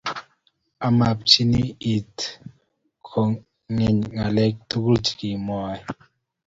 [0.85, 1.43] Ameepchi
[1.95, 2.17] it
[3.07, 5.81] kogeny ng'aleek tugul che kimwaei.